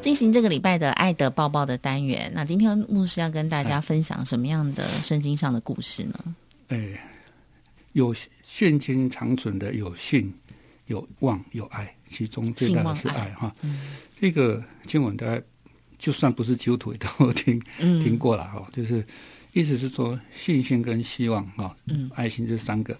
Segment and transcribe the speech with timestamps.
[0.00, 6.36] 进行这个礼拜的爱的抱抱的单元，那今天牧师要跟大家分享什么样的圣经上的故事呢？
[6.68, 6.98] 哎，
[7.92, 10.32] 有现今长存的有信、
[10.86, 13.54] 有望、有爱，其中最大的是爱哈。
[14.18, 15.40] 这个经文大家
[15.98, 19.06] 就算不是基督徒也都听听过了哈，就是
[19.52, 22.98] 意思是说信心跟希望哈，嗯爱心这三个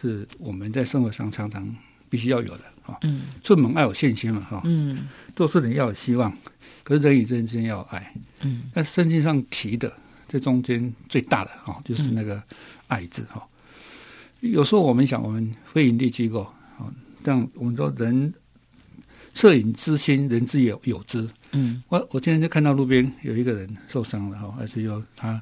[0.00, 1.74] 是我们在生活上常常
[2.08, 2.64] 必须要有的。
[2.86, 6.32] 啊，嗯，出门要有信心嘛，哈，嗯，做事情要有希望，
[6.82, 9.92] 可是人与人之间要有爱，嗯，那圣经上提的
[10.28, 12.42] 这中间最大的哈，就是那个
[12.88, 13.46] 爱字哈。
[14.40, 16.42] 有时候我们想，我们非营利机构
[16.78, 16.92] 啊，
[17.22, 18.32] 但我们说人
[19.34, 25.40] 恻隐之心，人之有有之，嗯，我我今天就看到路边有一个人受伤了哈，而且有他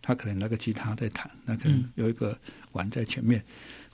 [0.00, 2.38] 他可能拿个吉他在弹，那可能有一个
[2.72, 3.42] 碗在前面，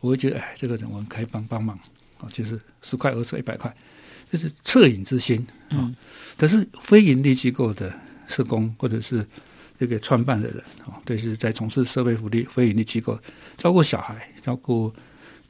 [0.00, 1.78] 我会觉得哎，这个人我们可以帮帮忙。
[2.20, 3.74] 啊，就是十块、二十、一百块，
[4.30, 5.90] 就是恻隐之心啊。
[6.36, 7.92] 可是非盈利机构的
[8.28, 9.26] 社工或者是
[9.78, 13.18] 这个创办的人啊，都是在从事社会福利非盈利机构，
[13.58, 14.92] 照顾小孩、照顾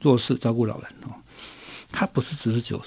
[0.01, 1.15] 弱势、照顾老人哦。
[1.91, 2.81] 他不是只是就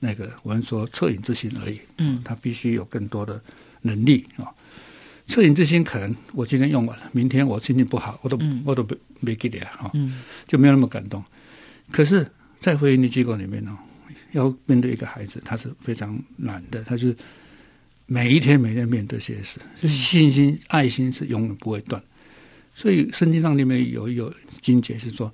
[0.00, 3.40] 那个我们说恻隐之心而已，嗯，他必须有更多的
[3.82, 4.48] 能力啊。
[5.28, 9.92] 恻隐之心可能我今天用完了，明天我心情不好，我都我都没没给你啊，哈，
[10.46, 11.24] 就没有那么感动。
[11.90, 12.26] 可是。
[12.62, 13.76] 在非营利机构里面呢，
[14.30, 16.82] 要面对一个孩子，他是非常难的。
[16.84, 17.14] 他是
[18.06, 19.58] 每一天每天面对这些事，
[19.88, 22.00] 信心、爱心是永远不会断。
[22.74, 25.30] 所以圣经上里面有有经解是说，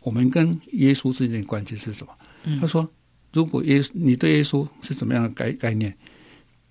[0.00, 2.58] 我们跟耶稣之间的关系是什么？
[2.58, 2.90] 他说，
[3.32, 5.94] 如果耶稣你对耶稣是怎么样的概概念？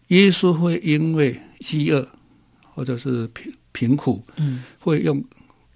[0.08, 2.06] 耶稣会因为饥饿
[2.74, 5.24] 或者是贫贫苦，嗯，会用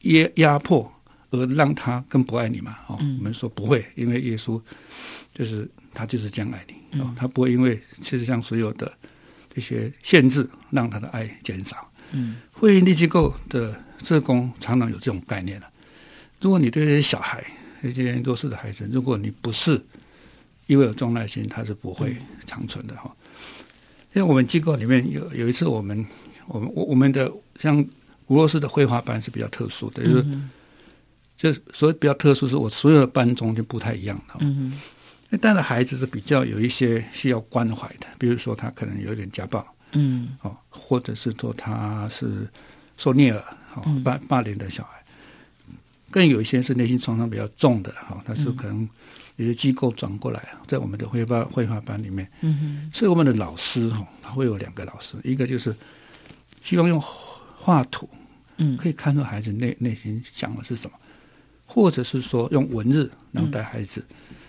[0.01, 0.91] 压压迫。
[1.35, 2.75] 而让他更不爱你嘛？
[2.88, 4.62] 哦，我们说不会，因为耶稣
[5.34, 8.91] 就是他就是这样爱你哦，他不会因为其实上所有的
[9.53, 11.91] 这些限制让他的爱减少。
[12.12, 15.68] 嗯，会营利机构的社工常常有这种概念了。
[16.40, 17.44] 如果你对这些小孩、
[17.81, 19.84] 这些弱势的孩子，如果你不是
[20.67, 22.16] 因为有重耐心，他是不会
[22.46, 23.12] 长存的哈。
[24.13, 26.06] 因为我们机构里面有有一次，我们
[26.47, 27.78] 我们我我们的像
[28.28, 30.25] 俄罗斯的绘画班是比较特殊的，就是。
[31.38, 34.35] 就所以比较特殊，是我所有的班中就不太一样的。
[34.40, 34.79] 嗯
[35.41, 42.47] 带的孩子是比较有一些需要关怀的，比如说他可能有点家暴，嗯，哦，或者是说他是
[42.97, 45.03] 受虐儿，哦，霸霸凌的小孩，
[46.09, 48.88] 更有一些是内心创伤比较重的，哈，他是可能
[49.35, 55.75] 有些机构转过来，在我们的绘画绘画班里面，嗯哼，所以我们的老师哈，他会有两个老师，一个就是
[56.63, 58.07] 希望用画图，
[58.56, 60.96] 嗯，可以看出孩子内内心想的是什么。
[61.65, 64.03] 或者是说用文字然后带孩子，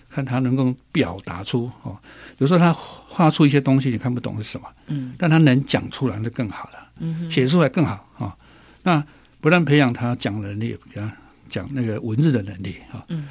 [0.09, 1.97] 看他能够表达出哦，
[2.37, 8.35] 有时候他画出一些东西你看不懂是什么，嗯，但他能讲出来就更好了，嗯，写出来更好啊。
[8.83, 9.03] 那
[9.41, 11.11] 不但培养他讲能力，给他
[11.49, 13.03] 讲那个文字的能力啊。
[13.09, 13.27] 嗯，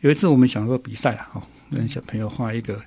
[0.00, 2.80] 有一次我们想说比赛啊，哦，跟小朋友画一个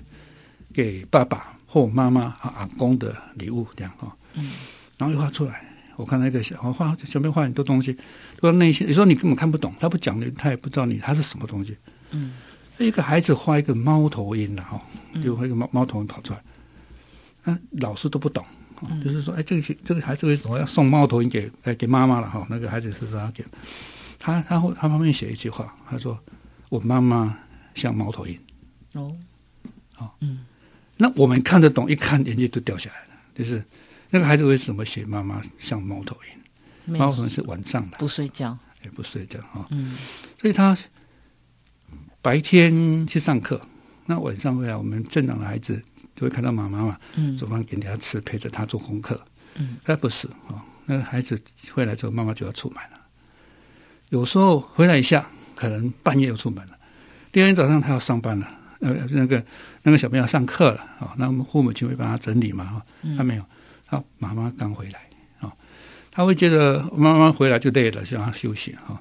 [0.72, 4.52] 给爸爸或妈妈啊阿公的礼物这样哈，嗯，
[4.96, 5.73] 然后又画出来。
[5.96, 7.96] 我看那个小画小面画很多东西，
[8.40, 11.76] 说那些，你说你根本看不懂，他不讲的，他也不知道你他是什么东西。
[12.10, 12.32] 嗯，
[12.78, 14.80] 一个孩子画一个猫头鹰的哈，
[15.22, 16.42] 就画一个猫猫头鹰跑出来，
[17.44, 18.44] 那老师都不懂，
[19.04, 22.46] 就是说，哎，这个这个孩子为什么要送猫头鹰给哎给妈妈了哈？
[22.50, 23.44] 那个孩子是他给，
[24.18, 26.18] 他他后他旁边写一句话，他说
[26.68, 27.38] 我妈妈
[27.74, 28.38] 像猫头鹰。
[28.94, 29.16] 哦，
[29.94, 30.44] 好，嗯，
[30.96, 33.64] 那我们看得懂，一看眼睛都掉下来了，就是。
[34.10, 36.16] 那个孩子为什么写妈妈像猫头
[36.86, 36.98] 鹰？
[36.98, 39.66] 猫可能是晚上的，不睡觉，也不睡觉哈。
[39.70, 39.96] 嗯，
[40.40, 40.76] 所以他
[42.20, 43.60] 白天去上课，
[44.06, 45.82] 那晚上回来，我们正常的孩子
[46.14, 49.20] 就会看到妈妈嘛，嗯，煮饭给他吃，陪着他做功课。
[49.56, 51.40] 嗯，他不是啊，那个孩子
[51.72, 53.00] 回来之后，妈妈就要出门了。
[54.10, 56.78] 有时候回来一下，可能半夜又出门了。
[57.32, 58.48] 第二天早上他要上班了，
[58.80, 59.42] 呃那个
[59.82, 62.86] 那个小朋友上课了啊，那我们父母就会帮他整理嘛哈，
[63.16, 63.44] 他没有，
[63.86, 65.00] 他妈妈刚回来
[65.40, 65.52] 啊，
[66.10, 69.00] 他会觉得妈妈回来就累了，想要休息哈，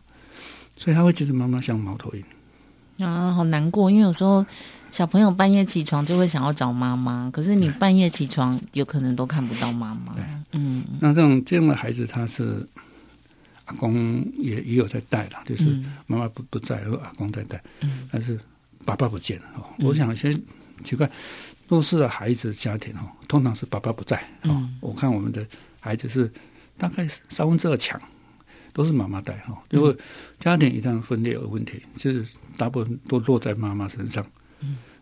[0.78, 3.06] 所以他会觉得妈妈像猫头鹰。
[3.06, 4.46] 啊，好难过，因为有时候
[4.92, 10.16] 小朋友半夜起床就会想要找妈妈，可是你半夜起床有可能都看不到妈妈。
[10.52, 12.66] 嗯，那这种这样的孩子，他是
[13.66, 17.62] 阿公也也有在带的，就是妈妈不不在，而阿公在带，
[18.12, 18.40] 但是
[18.86, 19.46] 爸爸不见了。
[19.56, 20.32] 哦，我想先
[20.84, 21.10] 奇怪，
[21.74, 24.18] 弱势的孩子家庭哦，通常是爸爸不在。
[24.44, 25.46] 哦，我看我们的
[25.80, 26.32] 孩子是
[26.78, 28.00] 大概三分之二强。
[28.76, 29.96] 都是妈妈带哈，如果
[30.40, 32.26] 家庭一旦分裂有问题，就是
[32.58, 34.26] 大部分都落在妈妈身上。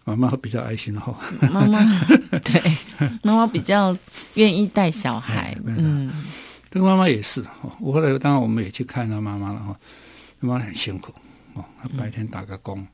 [0.03, 1.17] 妈妈比较爱心哈，
[1.53, 1.79] 妈妈
[2.43, 2.61] 对
[3.23, 3.97] 妈妈比较
[4.33, 5.57] 愿意带小孩。
[5.63, 6.11] 嗯，
[6.69, 7.73] 这个妈妈也是哈。
[7.79, 9.79] 我后来当然我们也去看她妈妈了哈，
[10.41, 11.13] 妈妈很辛苦
[11.53, 12.85] 哦，她白天打个工，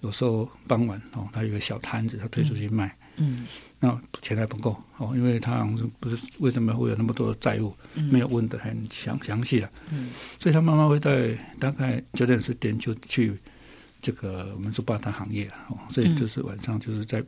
[0.00, 2.96] 有时候傍晚哦，她有个小摊子，她推出去卖。
[3.16, 3.46] 嗯。
[3.78, 5.62] 那钱还不够哦，因为他
[6.00, 7.76] 不是为什么会有那么多债务，
[8.10, 9.70] 没有问的很详详细啊。
[9.90, 10.08] 嗯，
[10.40, 13.38] 所以他妈妈会在大概九点十点就去
[14.00, 17.22] 这个我们说八大行业了哦，所以就是晚上就是在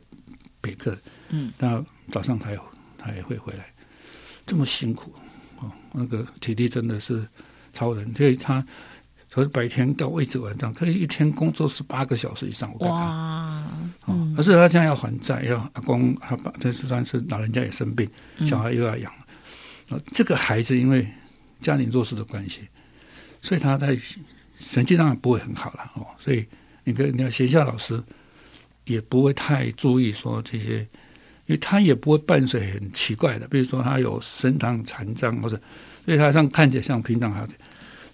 [0.59, 0.97] 陪客。
[1.29, 2.59] 嗯，那早上他也
[2.97, 3.71] 他也会回来，
[4.47, 5.13] 这么辛苦
[5.59, 7.23] 哦，那个体力真的是
[7.73, 8.65] 超人，所以他。
[9.31, 12.73] 从白天到位置晚上，可以一天工作十八个小时以上。
[12.73, 13.58] 我看哇，
[14.39, 18.09] 哦，而且他现在要还债，要阿公阿爸，这算是老人家也生病，
[18.47, 19.11] 小孩又要养。
[19.89, 21.05] 啊，这个孩子因为
[21.61, 22.61] 家庭弱势的关系，
[23.41, 23.97] 所以他在
[24.59, 26.07] 成绩当然不会很好了哦。
[26.23, 26.45] 所以
[26.85, 28.01] 你跟你看学校老师
[28.85, 30.79] 也不会太注意说这些，
[31.45, 35.59] 因为他也不会伴随很奇怪的，比如说他有身堂残障或者，
[36.05, 37.53] 所以他像看起来像平常孩子。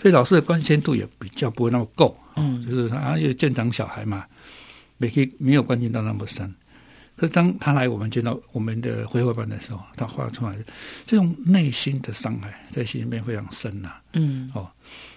[0.01, 4.25] 所以老师的关心度也比较不会那么够，嗯，就是他因为见长小孩嘛，
[4.98, 6.54] 没可以没有关心到那么深。
[7.16, 10.58] 可是当他来我们见到我们的绘画班的时候，他画出来
[11.06, 14.70] 这种内心的伤害在心里面非常深呐，嗯，哦，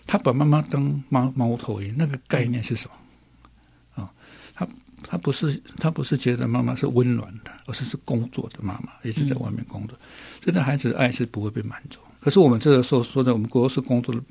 [0.07, 4.03] 他把妈妈当猫猫头鹰，那个概念是什么？
[4.05, 4.09] 哦，
[4.55, 4.69] 他
[5.03, 9.99] 他不是他不是觉得妈妈是温暖的，而是是工作的妈妈，一直在外面工作，
[10.43, 11.99] 所以那孩子的爱是不会被满足。
[12.21, 14.23] 可是我们这个时候说的，我们国是工作的。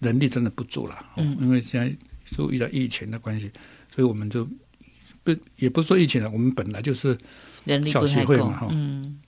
[0.00, 3.50] 能力真的不足了，嗯，因为现在就遇到疫情的关系，
[3.94, 4.46] 所以我们就
[5.24, 7.18] 不也不是说疫情了，我们本来就是
[7.90, 9.18] 小协会嘛，哈，嗯，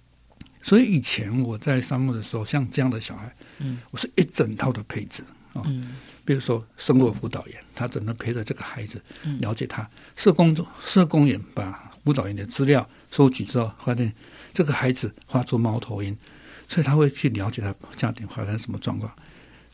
[0.62, 9.02] 所以以前我在沙漠的时候，像这样的小孩，嗯，我是一整套的配置啊，嗯，比如说生活辅导员，他只能陪着这个孩子，
[9.40, 10.54] 了解他，社工
[10.84, 14.12] 社工员把辅导员的资料收集之后，发现
[14.52, 16.16] 这个孩子发出猫头鹰，
[16.68, 19.10] 所以他会去了解他家庭发生什么状况。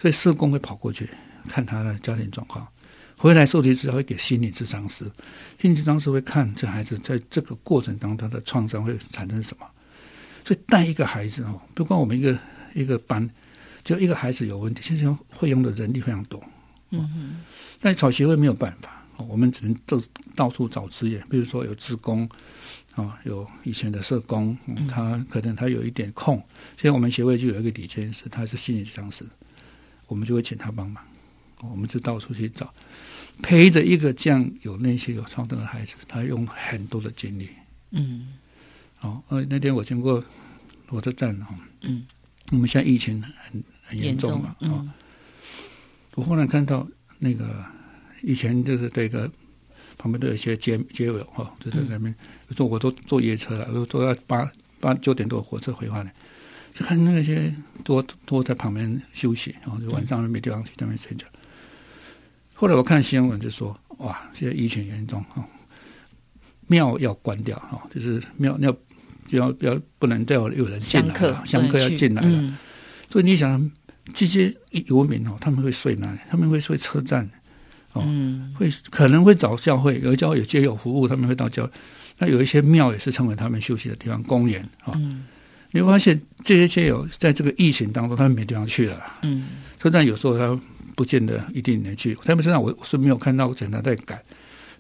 [0.01, 1.09] 所以社工会跑过去
[1.49, 2.67] 看他的家庭状况，
[3.23, 5.09] 回来受体治疗会给心理治疗师，
[5.57, 9.67] 心理治疗师会看这孩子在这个过程当中他的创伤会产生什么。
[10.45, 12.37] 所以带一个孩子哦，不光我们一个
[12.75, 13.31] 一个班，
[13.85, 16.43] 就一个孩子有问题，现在会用的人力非常多。
[16.91, 17.41] 嗯哼，
[17.81, 20.03] 但草协会没有办法，我们只能到
[20.35, 22.29] 到处找资源，比如说有职工
[22.97, 24.59] 啊，有以前的社工，
[24.89, 26.37] 他可能他有一点空，
[26.77, 29.25] 现在我们协会就有一个李监事，他是心理治疗师。
[30.09, 31.03] 我们就会请他帮忙，
[31.71, 32.73] 我们就到处去找，
[33.43, 37.51] 陪着一个这样有那些有创伤的孩子，他用很多的精力。
[37.91, 38.35] 嗯，
[39.01, 40.25] 哦，呃，那天我经过
[40.87, 42.05] 火车站哈，嗯，
[42.51, 44.95] 我们现在疫情很很严重嘛，啊，
[46.15, 46.87] 我忽然看到
[47.19, 47.65] 那个
[48.23, 49.31] 以前就是这个
[49.99, 52.15] 旁边都有一些街街友哈，就在那边
[52.57, 54.51] 坐，我都坐夜车了，都都要八
[54.81, 56.15] 八九点多火车回来。
[56.75, 57.55] 就看那些
[57.85, 61.27] 多多在旁边休息，然后就晚上没地方去，那边睡觉。
[62.63, 65.45] 后来我看新闻就说，哇，现在疫情严重哈，
[66.69, 68.79] 庙要关掉哈，就是庙要不
[69.31, 72.57] 要要不能再有有人进来了，香客要进来了。
[73.11, 73.69] 所以你想，
[74.15, 74.55] 这些
[74.87, 76.19] 游民哦，他们会睡哪里？
[76.31, 77.29] 他们会睡车站，
[77.95, 78.07] 哦，
[78.57, 81.69] 会可能会找教会，有教会有街有服务，他们会到教。
[82.19, 84.97] 那有一些庙也是成为他们休息的地方，公园啊。
[85.73, 89.03] 你会发现这些街友在这个疫情当中，他们没地方去了。
[89.23, 89.49] 嗯，
[89.81, 90.61] 车站有时候他
[90.95, 92.17] 不见得一定能去。
[92.25, 94.21] 他们身上我是没有看到警察在赶，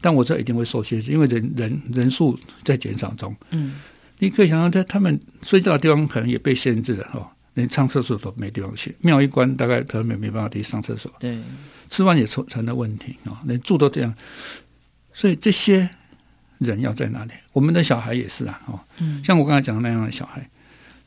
[0.00, 3.34] 但我这一定会受限制，因为人人人数在减少中。
[3.50, 3.74] 嗯，
[4.18, 8.94] 你可以想象，在他们睡觉的地方可能也被限制了哦，连上厕所都没地方去。
[9.00, 11.12] 庙一关，大概他们没办法去上厕所。
[11.18, 11.38] 对，
[11.90, 14.14] 吃饭也成成了问题啊，连住都这样。
[15.12, 15.88] 所以这些
[16.58, 17.32] 人要在哪里？
[17.52, 20.48] 我们的小孩也是啊，哦，嗯，像我刚才讲的那样的小孩。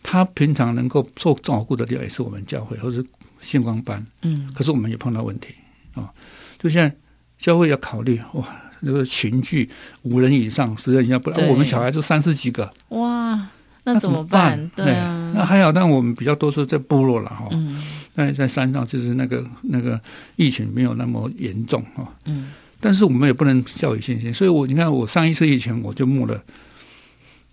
[0.08, 3.04] 他平常能够受照顾的地方也是我们教会或者
[3.46, 5.56] 星光班，嗯，可是我们也碰到问题
[5.94, 6.12] 啊。
[6.58, 6.92] 就像
[7.38, 8.44] 教会要考虑哇，
[8.80, 9.70] 那个群聚
[10.02, 12.74] 五人以上、十人以下，不然我们小孩就三十几个。
[12.90, 13.48] 哇，
[13.84, 14.70] 那怎么办？
[14.76, 17.48] 对啊，那还好，但我们比较多是在部落了哈。
[17.52, 17.82] 嗯。
[18.16, 20.00] 在在山上，就是那个那个
[20.38, 22.12] 疫情没有那么严重哈。
[22.26, 22.52] 嗯。
[22.80, 26.42] 但是我们也不能掉以轻心，所以我你看，我上一次疫情我就募了。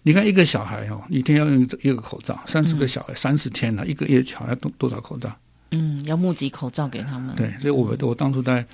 [0.05, 5.33] 你看一个小孩哦，一天要用一个口罩，三十个小孩三十天了，一个月小孩多多少口罩？
[5.73, 7.35] 嗯，要募集口罩给他们。
[7.37, 8.65] 对，所以我我当初在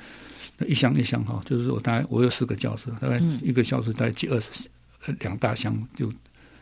[0.66, 4.68] 一箱一箱哈，就是我大概我有四个教室，大概一个教室大概寄二十
[5.20, 6.12] 两大箱就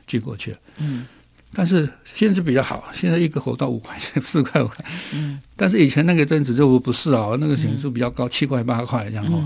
[0.07, 0.59] 寄过去了。
[0.79, 1.07] 嗯，
[1.53, 4.85] 但是现在比较好，现在一个口罩五块钱四块五块。
[5.13, 9.43] 嗯， 但是以前那个阵子就不是啊，那个钱数比较高，七块八块这样哈。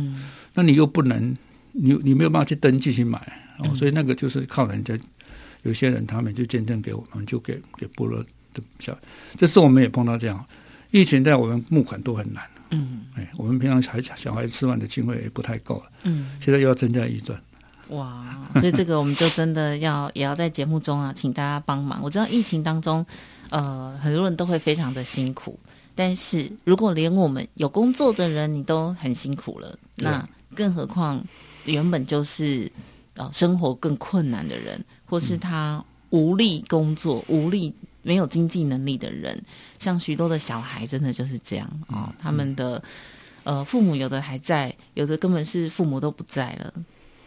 [0.55, 1.35] 那你又不能，
[1.73, 3.21] 你你没有办法去登记去买。
[3.59, 4.99] 哦，所以那个就是靠人家，
[5.65, 8.19] 有些人他们就见证给我们，就给给部落
[8.55, 8.99] 的小，
[9.37, 10.43] 这次我们也碰到这样，
[10.91, 17.41] 疫情在我们募款都很难，嗯，哎，我们平常小小孩吃饭的经费也不太够了，嗯，现在又要增加预算，
[17.89, 22.01] 哇，所以这个我们就真的要也要在节目中啊，请大家帮忙。
[22.03, 23.05] 我知道疫情当中，
[23.51, 25.59] 呃，很多人都会非常的辛苦，
[25.95, 31.23] 但是如果连我们有工作的人你都很辛苦了，那更何况
[31.67, 32.71] 原本就是
[33.15, 33.31] 呃。
[33.33, 39.41] 生活更困难的人，或是他无力工作、无力没有经济能力的人，
[39.79, 42.15] 像许多的小孩，真的就是这样啊。
[42.19, 42.83] 他们的
[43.45, 46.73] 呃父母有的还在，有的根本是父母都不在了。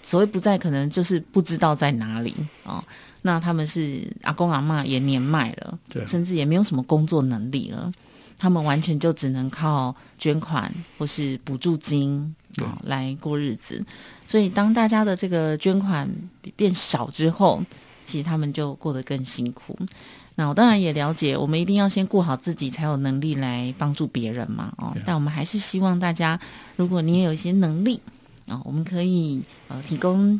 [0.01, 2.84] 所谓不在，可能就是不知道在哪里啊。
[3.22, 7.89] 那他们是阿公阿妈也年迈了，对，甚至也没有什么工作能力了。
[8.38, 13.82] 他们完全就只能靠捐款或是补助金啊来过日子。
[14.27, 16.10] 所以，当大家的这个捐款
[16.58, 17.63] 变少之后，
[18.06, 19.77] 其实他们就过得更辛苦。
[20.36, 24.74] 那我当然也了解，我们一定要先顾好自己，才有能力来帮助别人嘛。
[24.78, 26.40] 哦，但我们还是希望大家，
[26.75, 28.00] 如果你也有一些能力
[28.48, 30.40] 啊，我们可以呃提供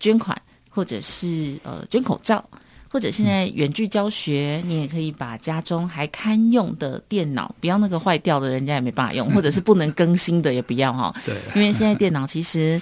[0.00, 0.36] 捐款，
[0.68, 2.44] 或者是呃捐口罩。
[2.90, 11.12] 或者现在远距教学，你也可以把家中还堪用的电脑，不要那个坏掉的，人家也没办法用， 或者是不能更新的也不要哈。
[11.26, 12.80] 对，因为现在电脑其实，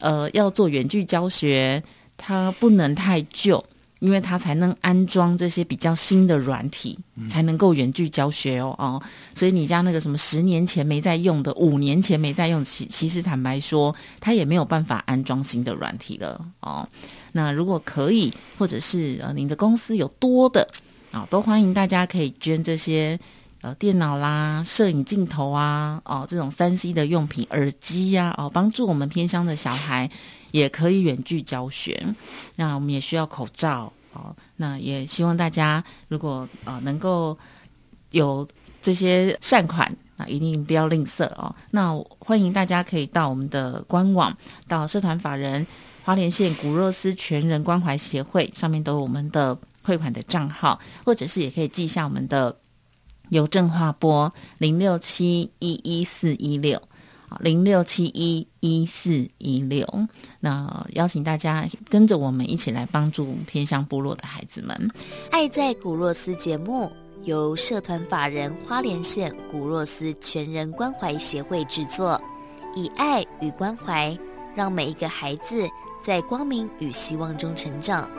[0.00, 1.80] 呃，要做远距教学，
[2.16, 3.64] 它不能太旧，
[4.04, 6.98] 因为它才能安装这些比较新的软体，
[7.30, 9.02] 才能够远距教学哦哦。
[9.34, 16.86] 所以你家那个什么十年前没在用的，五年前没在用，其其实坦白说，它也没有办法安装新的软体了哦。
[17.32, 20.68] 那如果可以，或者是呃，您的公司有多的
[21.10, 23.18] 啊，都欢迎大家可以捐这些
[23.62, 30.10] 呃电脑啦、摄影镜头啊、哦这种三 C 的用品、耳机呀，哦帮助我们偏乡的小孩
[30.54, 32.00] 也可以远距教学。
[32.54, 37.36] 那我们也需要口罩哦，那也希望大家如果呃能够
[38.12, 38.46] 有
[38.80, 41.52] 这些善款啊，一定不要吝啬哦。
[41.72, 44.32] 那欢迎大家可以到我们的官网，
[44.68, 45.66] 到社团法人。
[46.04, 52.54] 花莲县古若斯全人关怀协会上面都有我们的汇款的账号，或者是也可以记一下我们的
[53.30, 56.80] 邮政划拨零六七一一四一六
[57.40, 59.86] 零六七一一四一六。
[60.40, 64.90] 那邀请大家跟着我们一起来帮助偏乡部落的孩子们。
[65.30, 66.90] 爱在古若斯节目
[67.24, 72.20] 由社团法人花莲县古若斯全人关怀协会制作，
[72.74, 74.16] 以爱与关怀
[74.54, 75.68] 让每一个孩子。
[76.04, 78.10] 在光明与希望中成长。